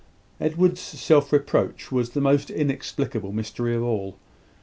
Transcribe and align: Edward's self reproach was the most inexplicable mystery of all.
Edward's 0.39 0.81
self 0.81 1.31
reproach 1.31 1.91
was 1.91 2.09
the 2.09 2.21
most 2.21 2.49
inexplicable 2.49 3.31
mystery 3.31 3.75
of 3.75 3.83
all. 3.83 4.17